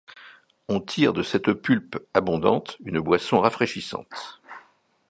[0.67, 4.41] On tire de cette pulpe abondante une boisson rafraîchissante.